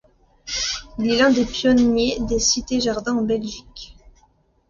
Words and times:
Il 0.97 1.11
est 1.11 1.17
l'un 1.19 1.29
des 1.29 1.45
pionniers 1.45 2.17
des 2.21 2.39
cités-jardins 2.39 3.17
en 3.17 3.21
Belgique. 3.21 3.95